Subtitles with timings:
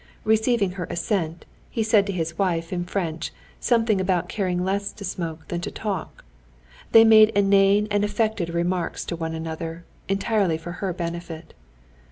[0.23, 5.05] Receiving her assent, he said to his wife in French something about caring less to
[5.05, 6.25] smoke than to talk.
[6.91, 11.53] They made inane and affected remarks to one another, entirely for her benefit.